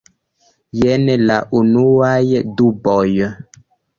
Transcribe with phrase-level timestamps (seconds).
[0.79, 2.23] Jen la unuaj
[2.61, 3.29] duboj.